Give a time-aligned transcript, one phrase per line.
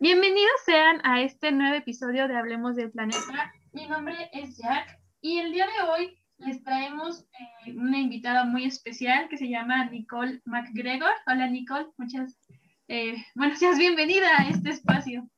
[0.00, 3.52] Bienvenidos sean a este nuevo episodio de Hablemos del Planeta.
[3.72, 8.64] Mi nombre es Jack y el día de hoy les traemos eh, una invitada muy
[8.64, 11.10] especial que se llama Nicole McGregor.
[11.26, 12.38] Hola Nicole, muchas
[12.86, 15.28] eh, bueno, seas bienvenida a este espacio.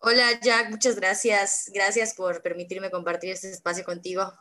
[0.00, 1.70] Hola Jack, muchas gracias.
[1.74, 4.34] Gracias por permitirme compartir este espacio contigo.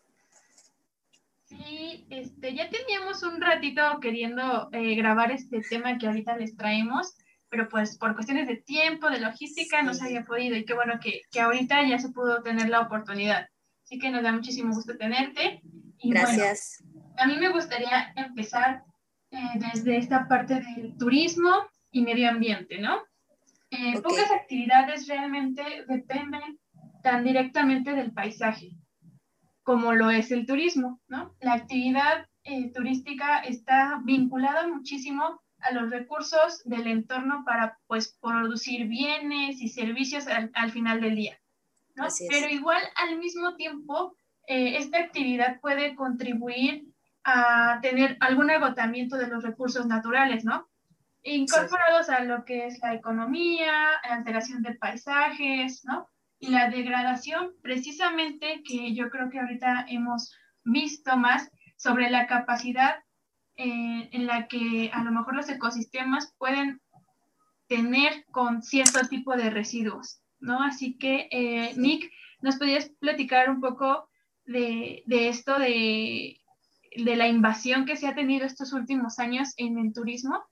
[1.46, 7.14] Sí, este, ya teníamos un ratito queriendo eh, grabar este tema que ahorita les traemos,
[7.52, 11.00] pero pues por cuestiones de tiempo, de logística, no se había podido y qué bueno
[11.02, 13.46] que, que, ahorita ya se pudo tener la oportunidad.
[13.84, 15.62] Así que nos da muchísimo gusto tenerte.
[16.02, 16.82] Gracias.
[17.18, 18.84] a mí me gustaría empezar
[19.32, 21.52] eh, desde esta parte del turismo
[21.92, 23.04] y medio ambiente, ¿no?
[23.70, 26.58] Eh, pocas actividades realmente dependen
[27.04, 28.72] tan directamente del paisaje
[29.64, 31.36] como lo es el turismo, ¿no?
[31.42, 38.88] La actividad eh, turística está vinculada muchísimo a los recursos del entorno para, pues, producir
[38.88, 41.40] bienes y servicios al, final del día,
[41.96, 42.08] ¿no?
[42.30, 44.16] Pero igual, al mismo tiempo,
[44.48, 46.86] eh, esta actividad puede contribuir
[47.24, 50.68] a tener algún agotamiento de los recursos naturales, ¿no?
[51.24, 53.72] incorporados a lo que es la economía,
[54.04, 56.08] la alteración de paisajes, ¿no?
[56.40, 62.96] Y la degradación, precisamente que yo creo que ahorita hemos visto más sobre la capacidad
[63.58, 66.82] eh, en la que a lo mejor los ecosistemas pueden
[67.68, 70.62] tener con cierto tipo de residuos, ¿no?
[70.64, 74.10] Así que, eh, Nick, ¿nos podías platicar un poco
[74.46, 76.42] de, de esto, de,
[76.96, 80.44] de la invasión que se ha tenido estos últimos años en el turismo?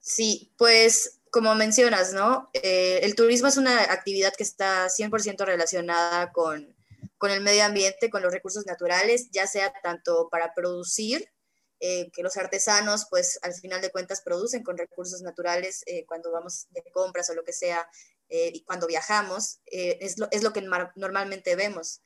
[0.00, 2.50] Sí, pues como mencionas, ¿no?
[2.52, 6.76] Eh, el turismo es una actividad que está 100% relacionada con,
[7.22, 11.31] el medio ambiente, con los recursos naturales, ya sea tanto para producir,
[11.84, 16.30] eh, que los artesanos, pues al final de cuentas producen con recursos naturales eh, cuando
[16.32, 17.86] vamos de compras o lo que sea,
[18.34, 20.62] y cuando viajamos, es lo, es, lo, que
[20.96, 22.00] normalmente vemos.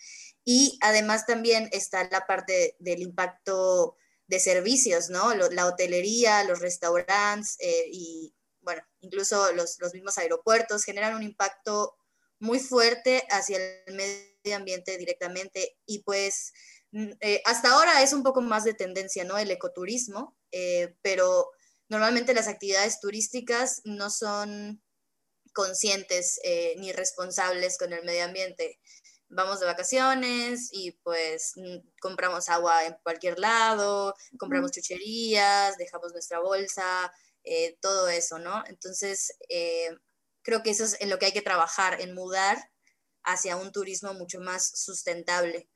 [0.44, 5.34] Y además también está la parte del impacto de servicios, ¿no?
[5.34, 11.96] la hotelería, los restaurantes eh, y, bueno, incluso los, mismos aeropuertos generan un impacto
[12.38, 16.52] muy fuerte hacia el medio ambiente directamente y pues
[17.20, 19.38] eh, hasta ahora es un poco más de tendencia, ¿no?
[19.38, 21.50] El ecoturismo, eh, pero
[21.88, 24.82] normalmente las actividades turísticas no son
[25.52, 26.38] conscientes
[26.76, 28.78] ni responsables con el medio ambiente
[29.28, 36.38] vamos de vacaciones y pues mm, compramos agua en cualquier lado, compramos chucherías, dejamos nuestra
[36.40, 37.12] bolsa,
[37.44, 38.62] eh, todo eso, ¿no?
[38.66, 39.90] Entonces, eh,
[40.42, 42.70] creo que eso es en lo que hay que trabajar, en mudar
[43.24, 45.68] hacia un turismo mucho más sustentable.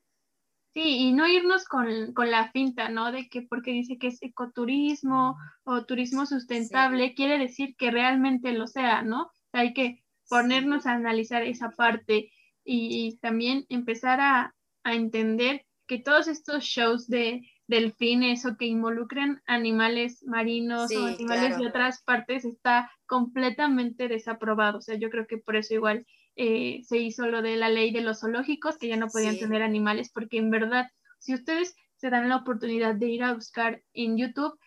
[0.73, 3.11] Sí, y no irnos con, la finta, ¿no?
[3.11, 8.67] De que porque dice que es ecoturismo o turismo sustentable, quiere decir que realmente lo
[8.67, 9.31] sea, ¿no?
[9.51, 12.31] Hay que ponernos a analizar esa parte
[12.63, 20.23] y también empezar a, entender que todos estos shows de delfines o que involucren animales
[20.25, 24.79] marinos o animales de otras partes está completamente desaprobado.
[24.79, 27.91] O sea, yo creo que por eso igual eh, se hizo lo de la ley
[27.91, 30.87] de los zoológicos, que ya no podían tener animales, porque en verdad,
[31.19, 34.57] si ustedes se dan la oportunidad de ir a buscar en YouTube,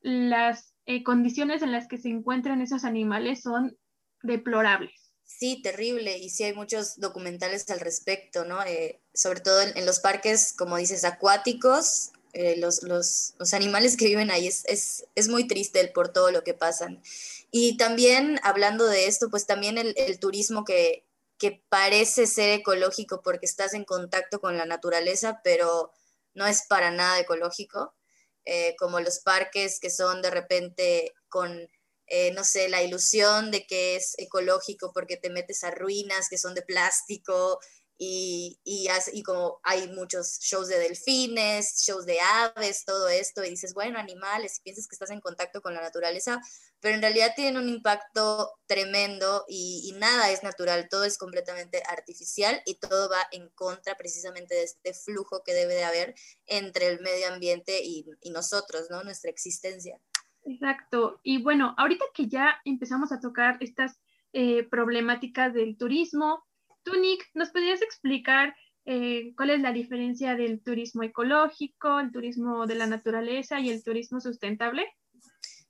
[0.00, 3.76] las eh, condiciones en las que se encuentran esos animales son
[4.22, 5.12] deplorables.
[5.24, 6.18] Sí, terrible.
[6.18, 8.62] Y sí hay muchos documentales al respecto, ¿no?
[8.64, 14.06] Eh, sobre todo en, los parques, como dices, acuáticos, eh, los, los, los, animales que
[14.06, 17.02] viven ahí es, es, es, muy triste el, por todo lo que pasan.
[17.50, 21.04] Y también hablando de esto, pues también el, el turismo que,
[21.42, 25.90] que parece ser ecológico porque estás en contacto con la naturaleza, pero
[26.34, 27.96] no es para nada ecológico,
[28.44, 31.68] eh, como los parques que son de repente con
[32.06, 36.38] eh, no sé, la ilusión de que es ecológico porque te metes a ruinas que
[36.38, 37.58] son de plástico
[38.04, 43.74] y, y, como hay muchos shows de delfines, shows de aves, todo esto, y dices,
[43.74, 46.40] bueno, animales, y piensas que estás en contacto con la naturaleza,
[46.80, 52.60] pero en realidad tienen un impacto tremendo y, nada es natural, todo es completamente artificial
[52.66, 56.16] y todo va en contra precisamente de este flujo que debe de haber
[56.46, 59.04] entre el medio ambiente y, nosotros, ¿no?
[59.04, 60.00] Nuestra existencia.
[60.44, 61.20] Exacto.
[61.22, 64.00] Y bueno, ahorita que ya empezamos a tocar estas
[64.32, 66.42] eh, problemáticas del turismo.
[66.82, 72.66] Tú, Nick, ¿nos podrías explicar eh, cuál es la diferencia del turismo ecológico, el turismo
[72.66, 74.86] de la naturaleza y el turismo sustentable?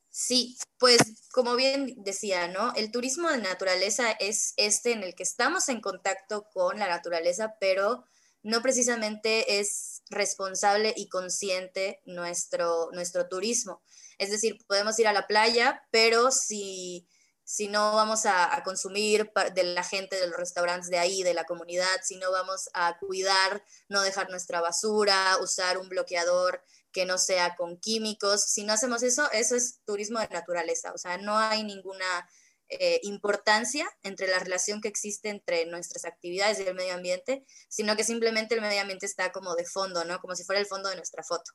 [0.09, 0.99] Sí, pues
[1.33, 2.75] como bien decía, ¿no?
[2.75, 7.55] El turismo de naturaleza es este en el que estamos en contacto con la naturaleza,
[7.59, 8.05] pero
[8.43, 13.83] no precisamente es responsable y consciente nuestro, nuestro turismo.
[14.19, 17.09] Es decir, podemos ir a la playa, pero si,
[17.45, 21.45] si no vamos a, consumir de la gente de los restaurantes de ahí, de la
[21.45, 26.63] comunidad, si no vamos a cuidar, no dejar nuestra basura, usar un bloqueador
[26.93, 30.93] que no sea con químicos, si no hacemos eso, eso es turismo de naturaleza.
[30.93, 32.29] O sea, no hay ninguna
[32.69, 37.97] eh, importancia entre la relación que existe entre nuestras actividades y el medio ambiente, sino
[37.97, 40.21] que simplemente el medio ambiente está como de fondo, ¿no?
[40.21, 41.53] Como si fuera el fondo de nuestra foto.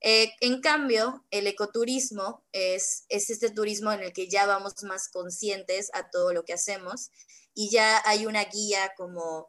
[0.00, 5.08] Eh, en cambio, el ecoturismo es, es este turismo en el que ya vamos más
[5.08, 7.10] conscientes a todo lo que hacemos
[7.54, 9.48] y ya hay una guía como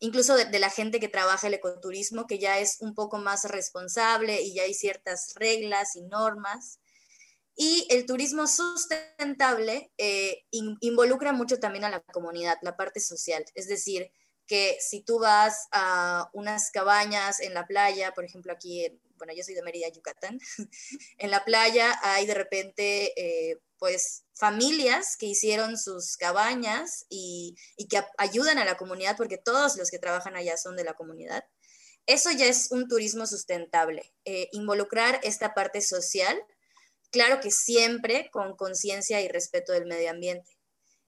[0.00, 4.40] incluso de, la gente que trabaja el ecoturismo, que ya es un poco más responsable
[4.42, 6.80] y ya hay ciertas reglas y normas
[7.54, 13.44] y el turismo sustentable eh, involucra mucho también a la comunidad, la parte social.
[13.54, 14.10] Es decir,
[14.46, 19.44] que si tú vas a unas cabañas en la playa, por ejemplo, aquí, bueno, yo
[19.44, 20.40] soy de Mérida, Yucatán,
[21.18, 27.86] en la playa hay de repente, eh, pues, familias que hicieron sus cabañas y, y,
[27.86, 31.44] que ayudan a la comunidad, porque todos los que trabajan allá son de la comunidad.
[32.06, 36.42] Eso ya es un turismo sustentable, eh, involucrar esta parte social
[37.10, 40.50] claro que siempre con conciencia y respeto del medio ambiente.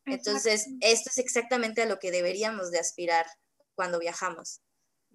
[0.04, 3.26] Entonces, esto es exactamente a lo que deberíamos de aspirar
[3.74, 4.60] cuando viajamos.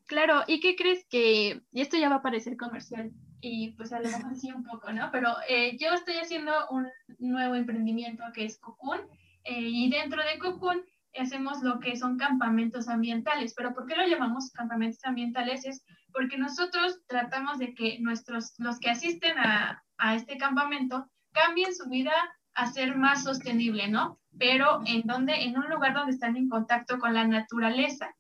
[0.08, 3.12] Claro, ¿y qué crees que, y esto ya va a parecer comercial,
[3.42, 5.10] y pues a lo mejor sí un poco, ¿no?
[5.12, 6.88] Pero eh, yo estoy haciendo un
[7.20, 9.02] nuevo emprendimiento que es Cocoon,
[9.44, 10.82] eh, y dentro de Cocoon
[11.20, 13.54] hacemos lo que son campamentos ambientales.
[13.56, 15.66] Pero ¿por qué lo llamamos campamentos ambientales?
[15.66, 15.84] Es
[16.14, 21.90] porque nosotros tratamos de que nuestros, los que asisten a, a este campamento cambien su
[21.90, 22.14] vida
[22.54, 24.20] a ser más sostenible, ¿no?
[24.38, 28.14] Pero en donde, en un lugar donde están en contacto con la naturaleza.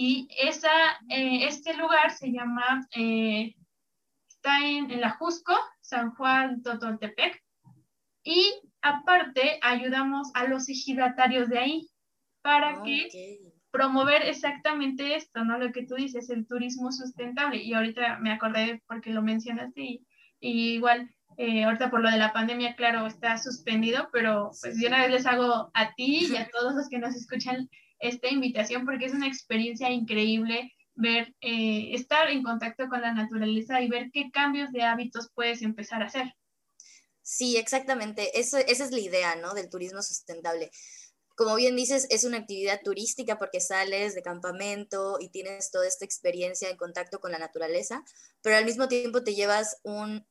[0.00, 0.70] Y esa,
[1.08, 3.52] eh, este lugar se llama, eh,
[4.28, 7.42] está en, en, la Jusco, San Juan Totoltepec.
[8.22, 11.90] Y aparte ayudamos a los ejidatarios de ahí
[12.42, 13.08] para que
[13.72, 15.58] promover exactamente esto, ¿no?
[15.58, 17.56] Lo que tú dices, el turismo sustentable.
[17.56, 20.06] Y ahorita me acordé porque lo mencionaste y,
[20.38, 24.86] y igual eh, ahorita por lo de la pandemia, claro, está suspendido, pero pues de
[24.86, 27.68] una vez les hago a ti y a todos los que nos escuchan
[27.98, 33.80] esta invitación porque es una experiencia increíble ver, eh, estar en contacto con la naturaleza
[33.80, 36.34] y ver qué cambios de hábitos puedes empezar a hacer.
[37.22, 38.38] Sí, exactamente.
[38.38, 39.54] Eso, esa es la idea, ¿no?
[39.54, 40.70] Del turismo sustentable.
[41.36, 46.04] Como bien dices, es una actividad turística porque sales de campamento y tienes toda esta
[46.04, 48.02] experiencia en contacto con la naturaleza,
[48.42, 50.26] pero al mismo tiempo te llevas un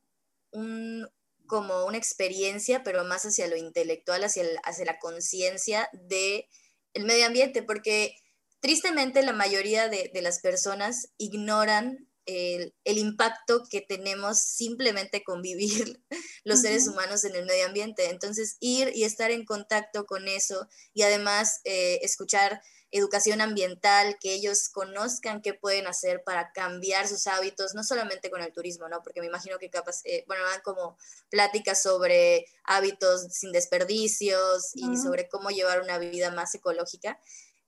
[0.51, 1.07] un,
[1.45, 6.45] como una experiencia, pero más hacia lo intelectual, hacia, hacia la conciencia del
[6.93, 8.15] el medio ambiente, porque
[8.59, 15.41] tristemente la mayoría de, de las personas ignoran el, el, impacto que tenemos simplemente con
[15.41, 16.01] vivir
[16.43, 18.09] los seres humanos en el medio ambiente.
[18.09, 22.61] Entonces, ir y estar en contacto con eso y además eh, escuchar
[22.97, 28.41] educación ambiental, que ellos conozcan qué pueden hacer para cambiar sus hábitos, no solamente con
[28.41, 29.01] el turismo, ¿no?
[29.03, 30.97] Porque me imagino que capaz, eh, bueno, dan como
[31.29, 37.19] pláticas sobre hábitos sin desperdicios y sobre cómo llevar una vida más ecológica.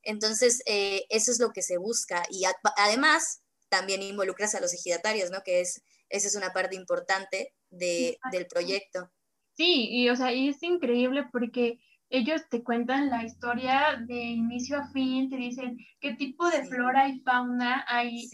[0.02, 2.24] Entonces, eh, eso es lo que se busca.
[2.30, 2.44] Y
[2.78, 5.44] además, también involucras a los ejidatarios, ¿no?
[5.44, 9.12] Que es, esa es una parte importante de, del proyecto.
[9.56, 14.80] Sí, y o sea, y es increíble porque ellos te cuentan la historia de inicio
[14.80, 18.28] a fin, te dicen qué tipo de flora y fauna hay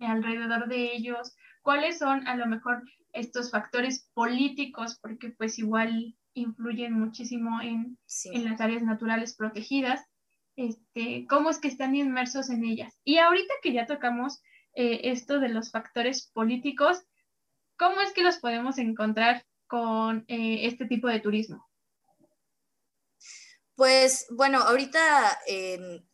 [0.00, 2.82] alrededor de ellos, cuáles son a lo mejor
[3.12, 7.98] estos factores políticos, porque pues igual influyen muchísimo en,
[8.32, 10.04] en las áreas naturales protegidas,
[10.56, 13.00] este, cómo es que están inmersos en ellas.
[13.04, 14.40] Y ahorita que ya tocamos
[14.74, 17.04] eh, esto de los factores políticos,
[17.76, 21.67] ¿cómo es que los podemos encontrar con eh, este tipo de turismo?
[23.78, 25.38] Pues bueno, ahorita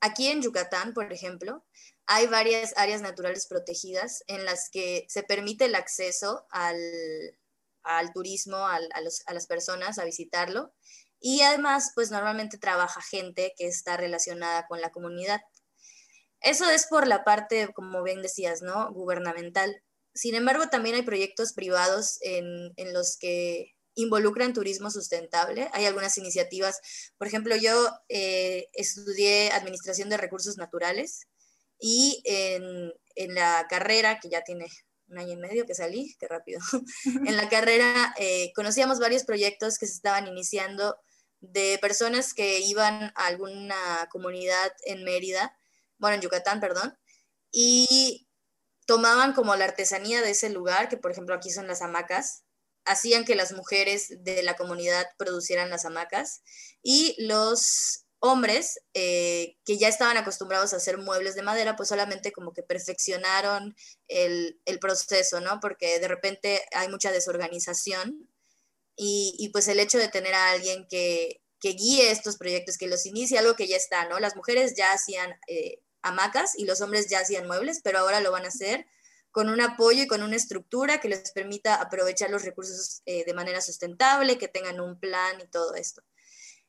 [0.03, 1.65] aquí en Yucatán, por ejemplo,
[2.05, 8.81] hay varias áreas naturales protegidas en las que se permite el acceso al, turismo, a,
[9.01, 10.75] las personas a visitarlo.
[11.19, 15.41] Y además, pues normalmente trabaja gente que está relacionada con la comunidad.
[16.43, 18.93] Eso es por la parte, como bien decías, ¿no?
[18.93, 19.83] Gubernamental.
[20.13, 25.69] Sin embargo, también hay proyectos privados en, en los que involucran turismo sustentable.
[25.73, 26.81] Hay algunas iniciativas,
[27.17, 31.27] por ejemplo, yo eh, estudié Administración de Recursos Naturales
[31.79, 34.67] y en, en, la carrera, que ya tiene
[35.09, 36.61] un año y medio que salí, qué rápido,
[37.27, 40.97] en la carrera eh, conocíamos varios proyectos que se estaban iniciando
[41.41, 45.57] de personas que iban a alguna comunidad en Mérida,
[45.99, 46.97] bueno, en Yucatán, perdón,
[47.51, 48.27] y
[48.87, 52.44] tomaban como la artesanía de ese lugar, que por ejemplo aquí son las hamacas,
[52.85, 56.43] hacían que las mujeres de la comunidad producieran las hamacas
[56.83, 62.33] y los hombres eh, que ya estaban acostumbrados a hacer muebles de madera, pues solamente
[62.33, 63.77] como que perfeccionaron
[64.09, 65.61] el, proceso, ¿no?
[65.61, 68.31] Porque de repente hay mucha desorganización
[68.97, 73.39] y, pues el hecho de tener a alguien que, guíe estos proyectos, que los inicie,
[73.39, 74.19] algo que ya está, ¿no?
[74.21, 78.33] Las mujeres ya hacían eh, hamacas y los hombres ya hacían muebles, pero ahora lo
[78.33, 78.87] van a hacer
[79.35, 83.35] con un apoyo y con una estructura que les permita aprovechar los recursos eh, de
[83.35, 86.03] manera sustentable, que tengan un plan y todo esto.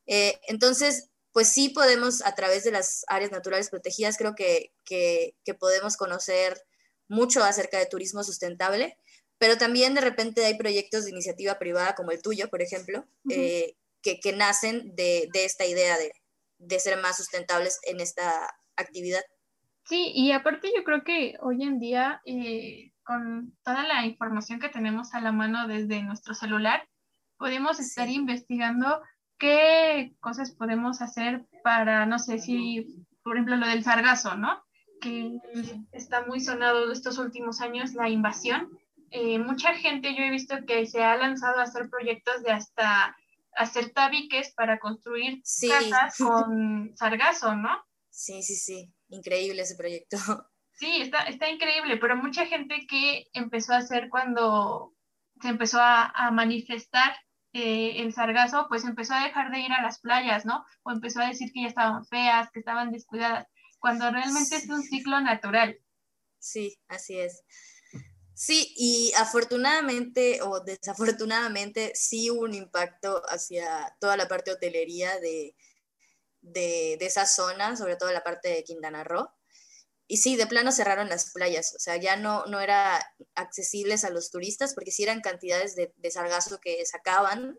[0.04, 5.36] Eh, entonces, pues sí podemos, a través de las áreas naturales protegidas, creo que, que,
[5.60, 6.60] podemos conocer
[7.06, 8.98] mucho acerca de turismo sustentable,
[9.38, 13.76] pero también de repente hay proyectos de iniciativa privada como el tuyo, por ejemplo, eh,
[14.02, 16.12] que, que, nacen de, de esta idea de,
[16.58, 19.22] de ser más sustentables en esta actividad.
[19.86, 24.68] Sí, y aparte yo creo que hoy en día, eh, con toda la información que
[24.68, 26.88] tenemos a la mano desde nuestro celular,
[27.36, 29.00] podemos estar investigando
[29.38, 34.60] qué cosas podemos hacer para, no sé si, por ejemplo, lo del sargazo, ¿no?
[35.00, 35.38] Que
[35.92, 38.68] está muy sonado estos últimos años, la invasión.
[39.12, 43.16] Eh, mucha gente yo he visto que se ha lanzado a hacer proyectos de hasta
[43.52, 47.70] hacer tabiques para construir casas con sargazo, ¿no?
[48.10, 50.16] Sí, sí, sí increíble ese proyecto.
[50.78, 54.94] Sí, está, está increíble, pero mucha gente que empezó a hacer cuando
[55.40, 57.16] se empezó a, manifestar
[57.54, 60.66] eh, el sargazo, pues empezó a dejar de ir a las playas, ¿no?
[60.82, 63.46] O empezó a decir que ya estaban feas, que estaban descuidadas,
[63.78, 65.78] cuando realmente es un ciclo natural.
[66.38, 67.42] Sí, así es.
[68.34, 75.56] Sí, y afortunadamente o desafortunadamente sí hubo un impacto hacia toda la parte hotelería de,
[76.46, 79.28] de, esa zona, sobre todo la parte de Quintana Roo.
[80.08, 84.10] Y sí, de plano cerraron las playas, o sea, ya no, no era accesibles a
[84.10, 87.58] los turistas porque sí eran cantidades de, de sargazo que sacaban,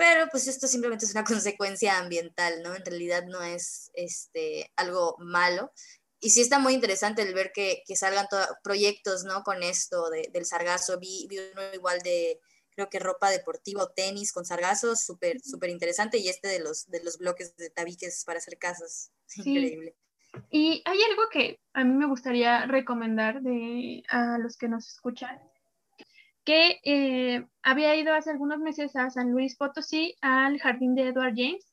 [0.00, 2.74] pero pues esto simplemente es una consecuencia ambiental, ¿no?
[2.74, 5.72] En realidad no es este, algo malo.
[6.18, 8.26] Y sí está muy interesante el ver que, que salgan
[8.62, 9.42] proyectos, ¿no?
[9.42, 10.98] Con esto del sargazo.
[10.98, 12.40] Vi, vi uno igual de,
[12.80, 16.90] creo que ropa deportiva o tenis con sargazos, súper, súper interesante, y este de los,
[16.90, 19.94] de los bloques de tabiques para hacer casas, increíble.
[20.50, 25.38] Y hay algo que a mí me gustaría recomendar de, a los que nos escuchan,
[26.44, 31.34] que eh, había ido hace algunos meses a San Luis Potosí al jardín de Edward
[31.36, 31.66] James.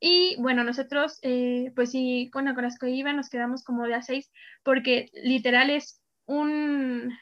[0.00, 4.02] Y bueno, nosotros, eh, pues sí, con la que iba, nos quedamos como de a
[4.02, 4.30] seis,
[4.62, 7.16] porque literal es un,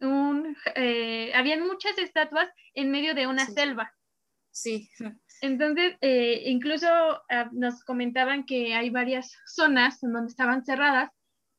[0.00, 3.92] un, eh, habían muchas estatuas en medio de una selva.
[4.50, 4.90] Sí.
[5.42, 11.10] Entonces, eh, incluso ah, nos comentaban que hay varias zonas en donde estaban cerradas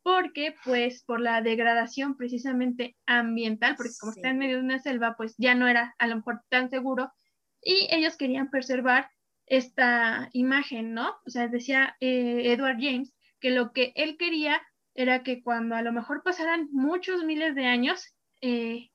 [0.04, 5.16] porque, pues, por la degradación precisamente ambiental, porque como está en medio de una selva,
[5.16, 7.12] pues ya no era a lo mejor tan seguro
[7.62, 9.10] y ellos querían preservar
[9.46, 11.10] esta imagen, ¿no?
[11.26, 14.62] O sea, decía eh, Edward James que lo que él quería
[14.94, 18.90] era que cuando a lo mejor pasaran muchos miles de años, eh,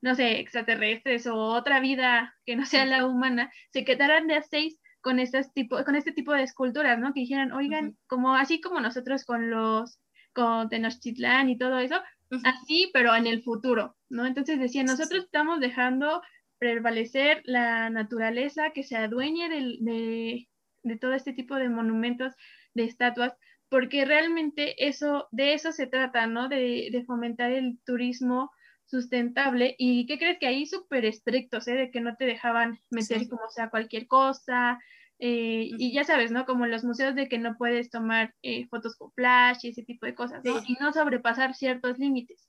[0.00, 4.42] no sé, extraterrestres o otra vida que no sea la humana, se quedaran de a
[4.42, 7.12] seis con, estas tipo, con este tipo de esculturas, ¿no?
[7.12, 9.98] Que dijeran, oigan, como así como nosotros con los,
[10.32, 11.96] con Tenochtitlán y todo eso,
[12.44, 14.26] así, pero en el futuro, ¿no?
[14.26, 16.22] Entonces decían, nosotros estamos dejando
[16.58, 20.48] prevalecer la naturaleza, que se adueñe de,
[20.82, 22.34] de todo este tipo de monumentos,
[22.74, 23.34] de estatuas,
[23.68, 26.48] porque realmente eso, de eso se trata, ¿no?
[26.48, 28.50] De, de fomentar el turismo
[28.90, 29.76] sustentable.
[29.78, 31.74] ¿Y qué crees que ahí súper estrictos, ¿eh?
[31.74, 34.80] De que no te dejaban meter como sea cualquier cosa.
[35.18, 36.46] Eh, y ya sabes, ¿no?
[36.46, 39.82] Como en los museos de que no puedes tomar eh, fotos con flash y ese
[39.82, 40.58] tipo de cosas, ¿no?
[40.66, 42.48] Y no sobrepasar ciertos límites.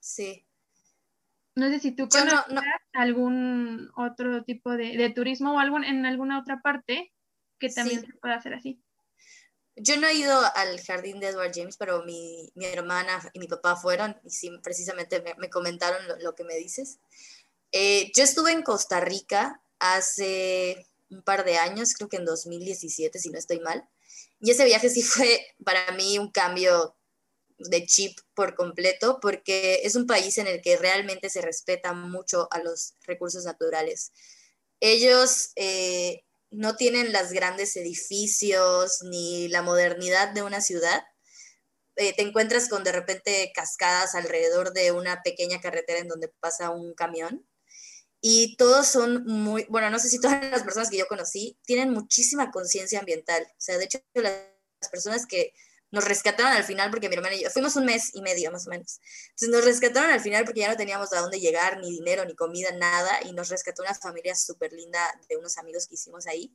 [0.00, 0.44] Sí.
[1.54, 2.44] No sé si tú conoces
[2.92, 7.12] algún otro tipo de, turismo o algún, en alguna otra parte
[7.58, 8.80] que también se pueda hacer así.
[9.80, 13.46] Yo no he ido al jardín de Edward James, pero mi, mi hermana y mi
[13.46, 16.98] papá fueron y sí, precisamente me, comentaron lo, que me dices.
[17.72, 23.18] Eh, yo estuve en Costa Rica hace un par de años, creo que en 2017,
[23.18, 23.88] si no estoy mal.
[24.40, 26.96] Y ese viaje sí fue para mí un cambio
[27.58, 32.48] de chip por completo porque es un país en el que realmente se respeta mucho
[32.50, 34.12] a los recursos naturales.
[34.80, 41.02] Ellos eh, no tienen los grandes edificios ni la modernidad de una ciudad.
[41.96, 46.70] Eh, te encuentras con de repente cascadas alrededor de una pequeña carretera en donde pasa
[46.70, 47.46] un camión.
[48.20, 51.90] Y todos son muy, bueno, no sé si todas las personas que yo conocí tienen
[51.90, 53.44] muchísima conciencia ambiental.
[53.50, 55.52] O sea, de hecho, las personas que
[55.90, 58.66] nos rescataron al final porque mi hermana y yo fuimos un mes y medio más
[58.66, 59.00] o menos.
[59.30, 62.34] Entonces nos rescataron al final porque ya no teníamos a dónde llegar, ni dinero, ni
[62.34, 66.54] comida, nada, y nos rescató una familia súper linda de unos amigos que hicimos ahí.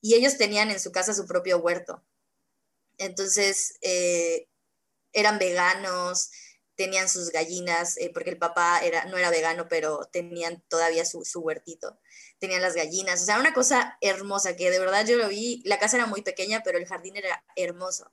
[0.00, 2.04] Y ellos tenían en su casa su propio huerto.
[2.98, 4.48] Entonces eh,
[5.12, 6.30] eran veganos,
[6.74, 11.24] tenían sus gallinas, eh, porque el papá era, no era vegano, pero tenían todavía su,
[11.24, 11.98] su huertito.
[12.38, 15.62] Tenían las gallinas, o sea, una cosa hermosa que de verdad yo lo vi.
[15.64, 18.12] La casa era muy pequeña, pero el jardín era hermoso.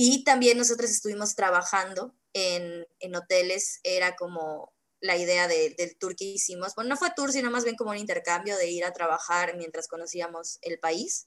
[0.00, 6.24] Y también nosotros estuvimos trabajando en, en hoteles, era como la idea del tour que
[6.24, 6.76] hicimos.
[6.76, 9.88] Bueno, no fue tour, sino más bien como un intercambio de ir a trabajar mientras
[9.88, 11.26] conocíamos el país.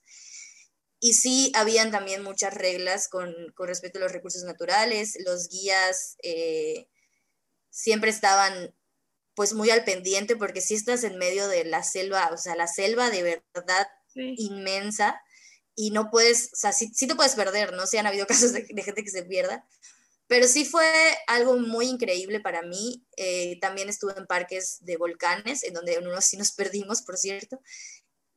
[1.01, 5.18] Y sí, habían también muchas reglas con, con respecto a los recursos naturales.
[5.25, 6.88] Los guías eh,
[7.70, 8.74] siempre estaban
[9.36, 12.68] pues muy al pendiente porque si estás en medio de la selva, o sea, la
[12.68, 15.22] selva de verdad inmensa,
[15.75, 17.88] y no puedes, o sea, sí, te puedes perder, ¿no?
[17.88, 19.66] Sí han habido casos de, gente que se pierda,
[20.28, 20.86] pero sí fue
[21.28, 23.06] algo muy increíble para mí.
[23.18, 27.60] Eh, también estuve en parques de volcanes, en donde uno sí nos perdimos, por cierto,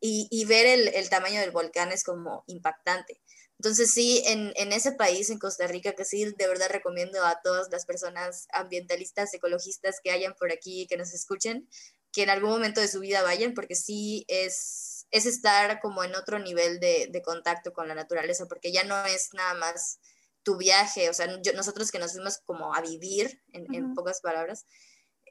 [0.01, 3.21] y, y ver el, el, tamaño del volcán es como impactante.
[3.59, 7.41] Entonces sí, en, en, ese país, en Costa Rica, que sí, de verdad recomiendo a
[7.43, 11.69] todas las personas ambientalistas, ecologistas que hayan por aquí, que nos escuchen,
[12.13, 16.17] que en algún momento de su vida vayan, porque sí es es estar como en
[16.17, 20.01] otro nivel de, contacto con la naturaleza, porque ya no es nada más
[20.43, 24.67] tu viaje, o sea, nosotros que nos fuimos como a vivir, en, pocas palabras,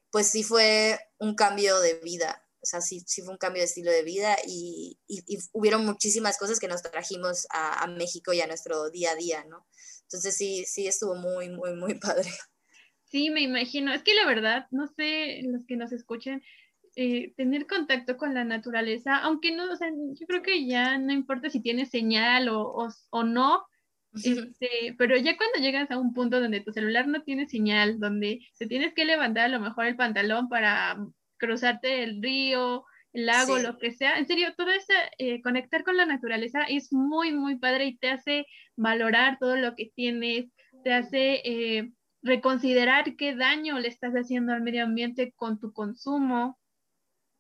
[0.10, 3.66] pues sí fue un cambio de vida, o sea, sí, sí fue un cambio de
[3.66, 4.98] estilo de vida y,
[5.52, 9.44] hubieron muchísimas cosas que nos trajimos a, a, México y a nuestro día a día,
[9.50, 9.68] ¿no?
[10.04, 12.32] Entonces sí, sí estuvo muy, muy, muy padre.
[13.04, 13.94] Sí, me imagino.
[13.94, 16.42] Es que la verdad, no sé, los que nos escuchen,
[16.96, 21.12] eh, tener contacto con la naturaleza, aunque no, o sea, yo creo que ya no
[21.12, 23.66] importa si tienes señal o, o, no,
[24.14, 28.42] este, pero ya cuando llegas a un punto donde tu celular no tiene señal, donde
[28.60, 30.98] te tienes que levantar a lo mejor el pantalón para
[31.38, 35.98] cruzarte el río, el lago, lo que sea, en serio, todo eso, eh, conectar con
[35.98, 40.52] la naturaleza es muy, muy padre y te hace valorar todo lo que tienes,
[40.84, 41.42] te hace...
[41.44, 41.92] Eh,
[42.24, 46.58] reconsiderar qué daño le estás haciendo al medio ambiente con tu consumo,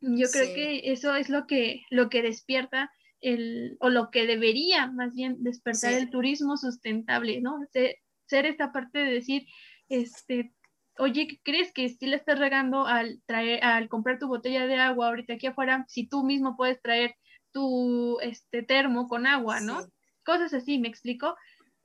[0.04, 4.92] yo creo que eso es lo que, lo que despierta el, o lo que debería
[4.92, 7.60] más bien despertar el turismo sustentable, ¿no?
[7.72, 9.46] Ser, esta parte de decir,
[9.88, 10.54] este,
[10.98, 14.76] oye, ¿qué crees que si le estás regando al traer, al comprar tu botella de
[14.76, 17.16] agua ahorita aquí afuera, si tú mismo puedes traer
[17.54, 19.88] tu este termo con agua, ¿no?
[20.26, 21.36] Cosas así, me explico.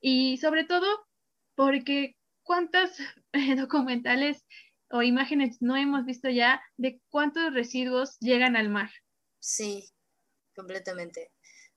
[0.01, 0.87] Y sobre todo,
[1.55, 2.99] porque cuántas
[3.57, 4.45] documentales
[4.91, 8.91] o imágenes no hemos visto ya de cuántos residuos llegan al mar.
[9.39, 9.91] Sí,
[10.55, 11.33] completamente.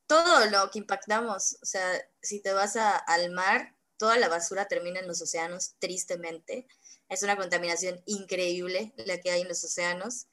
[0.08, 1.86] Todo lo que impactamos, o sea,
[2.21, 6.67] si te vas al mar, toda la basura termina en los océanos, tristemente.
[7.08, 10.28] Es una contaminación increíble la que hay en los océanos.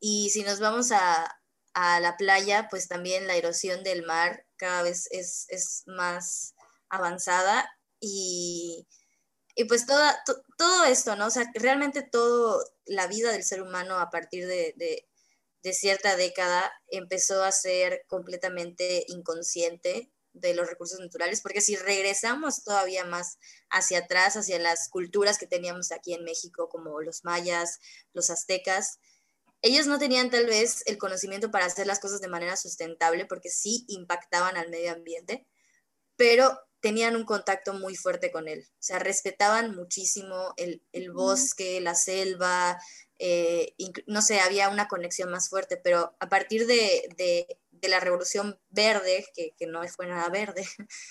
[0.00, 1.40] Y si nos vamos a,
[1.74, 6.54] a la playa, pues también la erosión del mar cada vez es, es más
[6.88, 8.88] avanzada y
[9.54, 10.22] y pues toda,
[10.56, 11.26] todo esto, ¿no?
[11.26, 16.72] O sea, realmente toda la vida del ser humano a partir de, de, cierta década
[16.88, 23.98] empezó a ser completamente inconsciente de los recursos naturales, porque si regresamos todavía más hacia
[23.98, 27.78] atrás, hacia las culturas que teníamos aquí en México, como los mayas,
[28.14, 29.00] los aztecas,
[29.62, 33.50] ellos no tenían tal vez el conocimiento para hacer las cosas de manera sustentable, porque
[33.50, 35.46] sí impactaban al medio ambiente,
[36.16, 38.66] pero tenían un contacto muy fuerte con él.
[38.68, 42.80] O sea, respetaban muchísimo el, bosque, la selva,
[43.18, 43.74] eh,
[44.06, 47.46] no sé, había una conexión más fuerte, pero a partir de,
[47.82, 50.66] la revolución verde, que, no fue nada verde,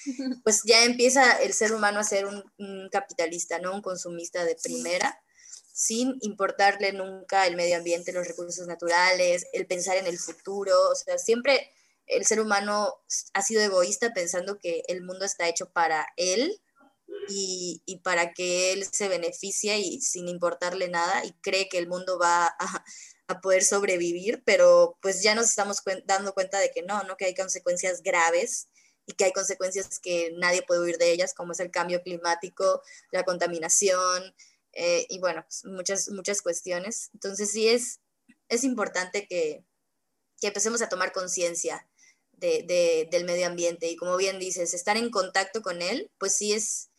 [0.43, 3.73] pues ya empieza el ser humano a ser un, un capitalista, ¿no?
[3.73, 5.19] Un consumista de primera
[5.79, 10.95] sin importarle nunca el medio ambiente, los recursos naturales, el pensar en el futuro, o
[10.95, 11.71] sea, siempre
[12.09, 12.99] el ser humano
[13.33, 16.59] ha sido egoísta pensando que el mundo está hecho para él
[17.27, 22.17] y, para que él se beneficie y sin importarle nada y cree que el mundo
[22.19, 22.83] va a,
[23.43, 27.15] poder sobrevivir, pero pues ya nos estamos dando cuenta de que no, ¿no?
[27.15, 28.69] Que hay consecuencias graves
[29.05, 32.81] y que hay consecuencias que nadie puede huir de ellas, como es el cambio climático,
[33.11, 34.35] la contaminación
[34.73, 37.11] eh, y bueno, pues, muchas, muchas cuestiones.
[37.13, 37.99] Entonces sí es,
[38.47, 39.63] es importante que,
[40.41, 41.87] que empecemos a tomar conciencia
[42.39, 43.89] de, del medio ambiente.
[43.89, 46.89] Y como bien dices, estar en contacto con él, pues sí es,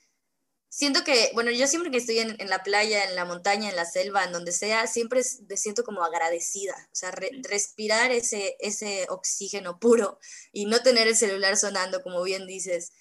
[0.71, 3.77] siento que, bueno, yo siempre que estoy en, en, la playa, en la montaña, en
[3.77, 9.07] la selva, en donde sea, siempre me siento como agradecida, o sea, respirar ese, ese
[9.11, 10.19] oxígeno puro
[10.53, 12.93] y no tener el celular sonando, como bien dices,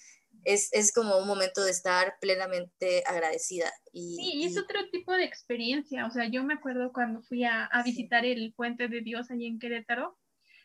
[0.44, 3.72] es, es como un momento de estar plenamente agradecida.
[3.92, 7.44] Y, sí, y es otro tipo de experiencia, o sea, yo me acuerdo cuando fui
[7.44, 10.18] a, a visitar el Puente de Dios allí en Querétaro,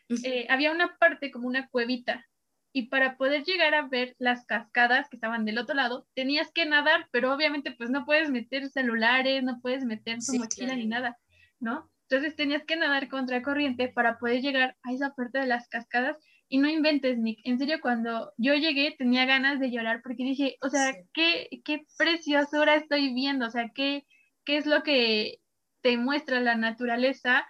[0.08, 2.26] eh, había una parte como una cuevita
[2.72, 6.66] y para poder llegar a ver las cascadas que estaban del otro lado, tenías que
[6.66, 11.16] nadar, pero obviamente pues no puedes meter celulares, no puedes meter tu mochila ni nada,
[11.58, 11.90] ¿no?
[12.08, 16.18] Entonces tenías que nadar contra corriente para poder llegar a esa parte de las cascadas
[16.48, 17.40] y no inventes, Nick.
[17.44, 21.86] En serio, cuando yo llegué tenía ganas de llorar porque dije, o sea, qué, qué
[21.96, 24.06] preciosura estoy viendo, o sea, qué,
[24.44, 25.40] qué es lo que
[25.80, 27.46] te muestra la naturaleza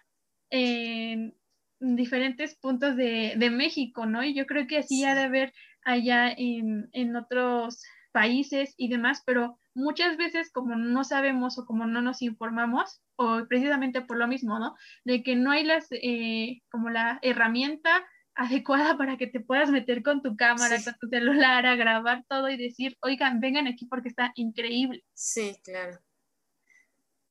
[0.50, 1.34] en,
[1.80, 4.24] diferentes puntos de, de, México, ¿no?
[4.24, 5.52] Y yo creo que así ha de haber
[5.84, 11.86] allá en, en, otros países y demás, pero muchas veces como no sabemos o como
[11.86, 14.74] no nos informamos, o precisamente por lo mismo, ¿no?
[15.04, 20.02] De que no hay las, eh, como la herramienta adecuada para que te puedas meter
[20.02, 24.08] con tu cámara, con tu celular, a grabar todo y decir, oigan, vengan aquí porque
[24.08, 25.04] está increíble.
[25.14, 25.98] Sí, claro.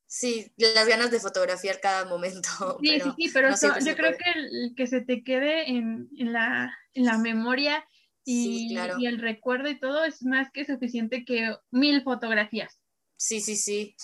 [0.07, 2.49] Sí, las ganas de fotografiar cada momento.
[2.81, 6.77] Sí, sí, sí, pero yo creo que el, que se te quede en, en, la,
[6.93, 7.85] en la, memoria
[8.23, 12.79] y, y, el recuerdo y todo es más que suficiente que mil fotografías.
[13.17, 13.95] Sí, sí, sí.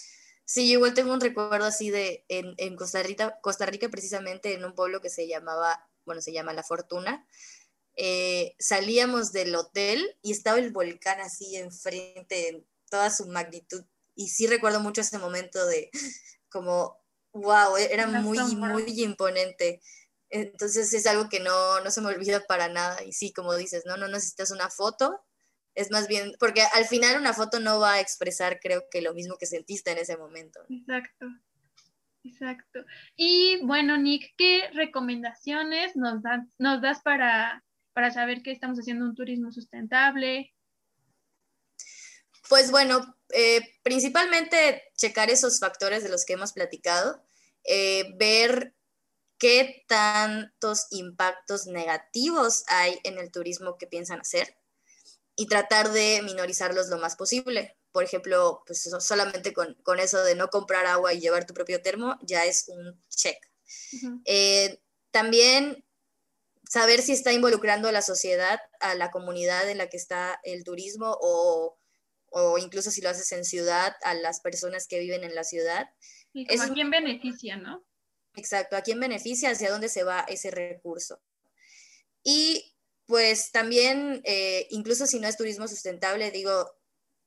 [0.46, 4.54] Sí, yo igual tengo un recuerdo así de en, en Costa, Rica, Costa Rica, precisamente
[4.54, 7.26] en un pueblo que se llamaba, bueno, se llama La Fortuna.
[7.96, 14.30] Eh, salíamos del hotel y estaba el volcán así enfrente en toda su magnitud y
[14.30, 15.90] sí recuerdo mucho ese momento de
[16.50, 16.98] como,
[17.34, 19.82] wow, era muy, muy imponente.
[20.30, 23.04] Entonces es algo que no, no se me olvida para nada.
[23.04, 25.22] Y sí, como dices, no, no necesitas una foto,
[25.76, 29.14] es más bien, porque al final una foto no va a expresar, creo que lo
[29.14, 30.60] mismo que sentiste en ese momento.
[30.70, 31.28] Exacto,
[32.24, 32.86] exacto.
[33.16, 39.06] Y bueno, Nick, ¿qué recomendaciones nos, dan, nos das para, para saber que estamos haciendo
[39.06, 40.54] un turismo sustentable?
[42.50, 47.24] Pues bueno, eh, principalmente checar esos factores de los que hemos platicado,
[47.64, 48.76] eh, ver
[49.38, 54.56] qué tantos impactos negativos hay en el turismo que piensan hacer
[55.36, 57.76] y tratar de minorizarlos lo más posible.
[57.92, 62.18] Por ejemplo, pues solamente con, eso de no comprar agua y llevar tu propio termo
[62.22, 63.38] ya es un check.
[64.26, 64.80] Eh,
[65.12, 65.84] también
[66.70, 70.64] saber si está involucrando a la sociedad, a la comunidad en la que está el
[70.64, 71.78] turismo o
[72.32, 75.90] o incluso si lo haces en ciudad, a las personas que viven en la ciudad.
[76.34, 77.86] Y a quién beneficia, ¿no?
[78.36, 81.22] Exacto, a quién beneficia, hacia dónde se va ese recurso.
[82.24, 86.74] Y pues también, eh, incluso si no es turismo sustentable, digo,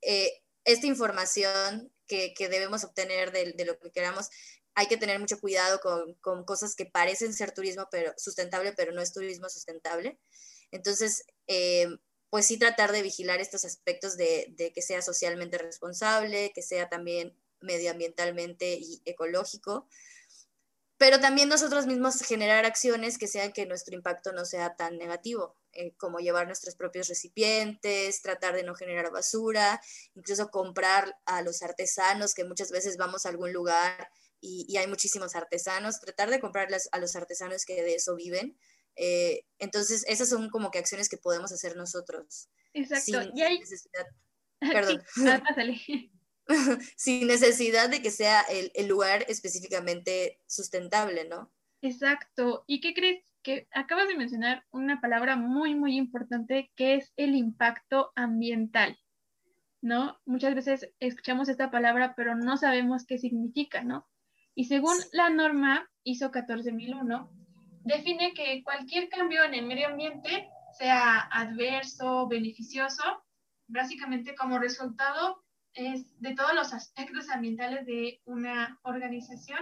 [0.00, 4.30] eh, esta información que, que debemos obtener de, de, lo que queramos,
[4.74, 8.92] hay que tener mucho cuidado con, con, cosas que parecen ser turismo pero, sustentable, pero
[8.92, 10.18] no es turismo sustentable.
[10.70, 11.88] Entonces, eh,
[12.34, 17.32] pues sí tratar de vigilar estos aspectos de, que sea socialmente responsable, que sea también
[17.60, 19.86] medioambientalmente y ecológico,
[20.96, 25.56] pero también nosotros mismos generar acciones que sean que nuestro impacto no sea tan negativo,
[25.74, 29.80] eh, como llevar nuestros propios recipientes, tratar de no generar basura,
[30.16, 34.08] incluso comprar a los artesanos, que muchas veces vamos a algún lugar
[34.40, 38.58] y, y hay muchísimos artesanos, tratar de comprarles a los artesanos que de eso viven,
[38.96, 42.48] eh, entonces, esas son como que acciones que podemos hacer nosotros.
[42.72, 43.22] Exacto.
[43.22, 43.58] Sin, y hay...
[43.58, 44.06] necesidad,
[44.60, 45.02] perdón.
[45.14, 46.12] Sí,
[46.96, 51.50] sin necesidad de que sea el, el, lugar específicamente sustentable, ¿no?
[51.80, 52.64] Exacto.
[52.66, 53.24] ¿Y qué crees?
[53.42, 58.98] Que acabas de mencionar una palabra muy, muy importante que es el impacto ambiental,
[59.82, 60.18] ¿no?
[60.24, 64.08] Muchas veces escuchamos esta palabra, pero no sabemos qué significa, ¿no?
[64.54, 67.30] Y según la norma ISO 14001,
[67.84, 73.02] define que cualquier cambio en el medio ambiente, sea adverso, beneficioso,
[73.68, 75.44] básicamente como resultado
[75.74, 79.58] es de todos los aspectos ambientales de una organización,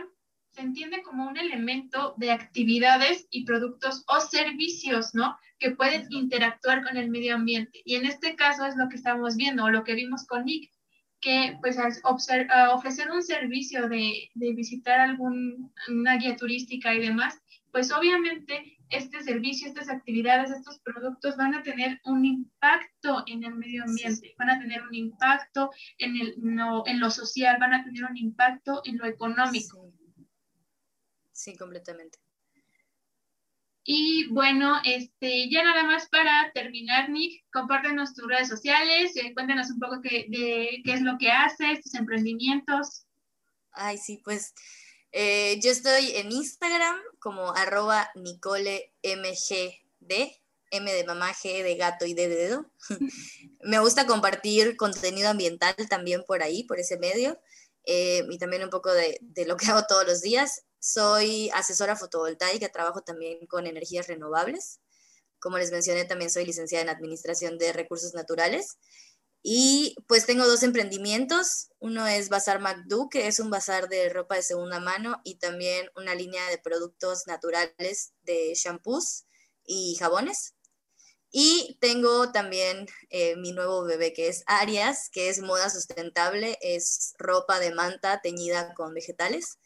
[0.50, 5.36] se entiende como un elemento de actividades y productos o servicios, ¿no?
[5.58, 7.80] Que pueden interactuar con el medio ambiente.
[7.86, 10.70] Y en este caso es lo que estamos viendo, o lo que vimos con Nick,
[11.22, 17.41] que pues al ofrecer un servicio de, de visitar alguna guía turística y demás,
[17.72, 23.54] pues obviamente este servicio, estas actividades, estos productos van a tener un impacto en el
[23.54, 27.82] medio ambiente, van a tener un impacto en, el, no, en lo social, van a
[27.82, 29.90] tener un impacto en lo económico.
[31.32, 32.18] Sí, completamente.
[33.84, 39.70] Y bueno, este, ya nada más para terminar, Nick, compártenos tus redes sociales, eh, cuéntanos
[39.70, 43.06] un poco qué, de qué es lo que haces, tus emprendimientos.
[43.72, 44.54] Ay, sí, pues
[45.10, 48.92] eh, yo estoy en Instagram como arroba NicoleMGD,
[50.72, 52.66] M de mamá, G de gato y D de dedo.
[53.60, 57.38] Me gusta compartir contenido ambiental también por ahí, por ese medio,
[57.84, 60.62] eh, y también un poco de, de lo que hago todos los días.
[60.80, 64.80] Soy asesora fotovoltaica, trabajo también con energías renovables.
[65.38, 68.78] Como les mencioné, también soy licenciada en Administración de Recursos Naturales.
[69.42, 71.70] Y pues tengo dos emprendimientos.
[71.80, 75.90] Uno es Bazar MacDo, que es un bazar de ropa de segunda mano y también
[75.96, 79.24] una línea de productos naturales de shampoos
[79.64, 80.54] y jabones.
[81.34, 87.14] Y tengo también eh, mi nuevo bebé que es Arias, que es moda sustentable, es
[87.18, 89.58] ropa de manta teñida con vegetales.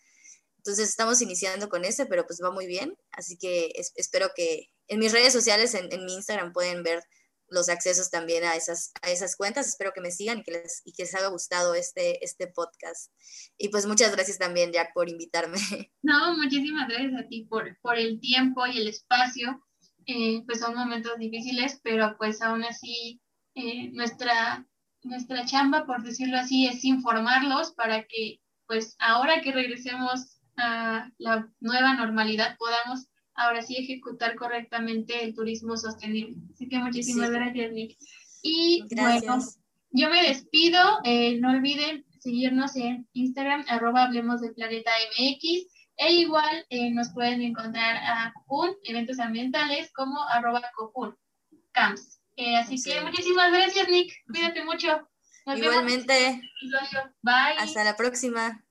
[0.58, 2.96] Entonces estamos iniciando con ese, pero pues va muy bien.
[3.10, 7.02] Así que espero que en mis redes sociales, en, mi Instagram, pueden ver
[7.48, 9.68] los accesos también a esas, a esas cuentas.
[9.68, 13.12] Espero que me sigan y que les, y que les haya gustado este, este podcast.
[13.56, 15.58] Y pues muchas gracias también, Jack, por invitarme.
[16.02, 19.60] No, muchísimas gracias a ti por, por el tiempo y el espacio.
[20.06, 23.20] Eh, pues son momentos difíciles, pero pues aún así
[23.56, 24.64] eh, nuestra,
[25.02, 31.48] nuestra chamba, por decirlo así, es informarlos para que pues ahora que regresemos a la
[31.60, 36.36] nueva normalidad podamos ahora sí ejecutar correctamente el turismo sostenible.
[36.52, 37.96] Así que muchísimas gracias, Nick.
[38.42, 39.38] Y bueno,
[39.90, 40.80] yo me despido.
[41.04, 45.66] Eh, no olviden seguirnos en Instagram, arroba Hablemos del Planeta MX.
[45.98, 51.16] E igual eh, nos pueden encontrar a Cojun, eventos ambientales, como arroba Cojun,
[51.72, 52.20] Camps.
[52.36, 54.12] Eh, así que muchísimas gracias, Nick.
[54.26, 55.08] Cuídate mucho.
[55.46, 56.42] Igualmente.
[57.22, 57.56] Bye.
[57.58, 58.65] Hasta la próxima.